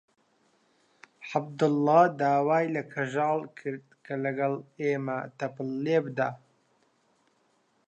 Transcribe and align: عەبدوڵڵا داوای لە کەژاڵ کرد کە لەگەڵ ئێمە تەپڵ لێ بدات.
عەبدوڵڵا 1.27 2.01
داوای 2.19 2.65
لە 2.75 2.83
کەژاڵ 2.93 3.39
کرد 3.57 3.85
کە 4.05 4.13
لەگەڵ 4.23 4.53
ئێمە 4.81 5.19
تەپڵ 5.37 5.67
لێ 5.83 5.97
بدات. 6.05 6.37